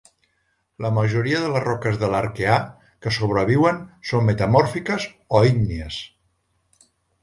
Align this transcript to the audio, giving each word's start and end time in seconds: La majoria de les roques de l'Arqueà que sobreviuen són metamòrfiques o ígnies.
La 0.85 0.89
majoria 0.95 1.41
de 1.43 1.51
les 1.57 1.63
roques 1.65 1.99
de 2.05 2.09
l'Arqueà 2.15 2.57
que 3.05 3.15
sobreviuen 3.21 3.81
són 4.15 4.29
metamòrfiques 4.33 5.09
o 5.41 5.47
ígnies. 5.55 6.05